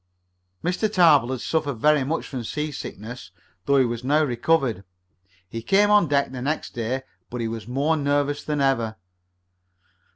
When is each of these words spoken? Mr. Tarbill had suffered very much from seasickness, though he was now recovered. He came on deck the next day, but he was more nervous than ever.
Mr. 0.63 0.91
Tarbill 0.91 1.29
had 1.29 1.41
suffered 1.41 1.75
very 1.75 2.03
much 2.03 2.25
from 2.27 2.43
seasickness, 2.43 3.29
though 3.67 3.77
he 3.77 3.85
was 3.85 4.03
now 4.03 4.23
recovered. 4.23 4.83
He 5.47 5.61
came 5.61 5.91
on 5.91 6.07
deck 6.07 6.31
the 6.31 6.41
next 6.41 6.71
day, 6.71 7.03
but 7.29 7.39
he 7.39 7.47
was 7.47 7.67
more 7.67 7.95
nervous 7.95 8.43
than 8.43 8.61
ever. 8.61 8.95